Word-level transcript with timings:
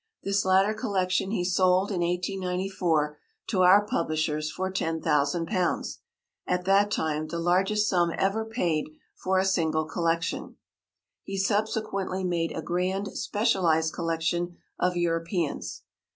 This 0.23 0.45
latter 0.45 0.73
collection 0.73 1.29
he 1.29 1.45
sold, 1.45 1.91
in 1.91 2.01
1894, 2.01 3.19
to 3.49 3.61
our 3.61 3.85
publishers 3.85 4.49
for 4.49 4.71
£10,000, 4.71 5.97
at 6.47 6.65
that 6.65 6.89
time 6.89 7.27
the 7.27 7.37
largest 7.37 7.87
sum 7.87 8.11
ever 8.17 8.43
paid 8.43 8.89
for 9.13 9.37
a 9.37 9.45
single 9.45 9.85
collection. 9.85 10.55
He 11.21 11.37
subsequently 11.37 12.23
made 12.23 12.51
a 12.57 12.63
grand 12.63 13.09
specialised 13.15 13.93
collection 13.93 14.57
of 14.79 14.97
Europeans. 14.97 15.83